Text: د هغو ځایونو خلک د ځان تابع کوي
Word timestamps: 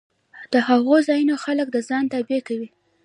د 0.53 0.55
هغو 0.67 0.95
ځایونو 1.07 1.35
خلک 1.43 1.67
د 1.71 1.77
ځان 1.89 2.03
تابع 2.11 2.39
کوي 2.47 2.69